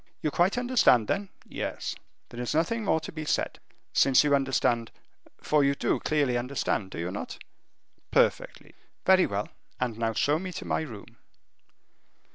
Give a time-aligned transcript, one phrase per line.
[0.23, 1.93] "You quite understand, then?" "Yes."
[2.29, 3.59] "There is nothing more to be said.
[3.93, 4.89] Since you understand,
[5.37, 7.37] for you do clearly understand, do you not?"
[8.09, 8.73] "Perfectly."
[9.05, 11.17] "Very well; and now show me to my room."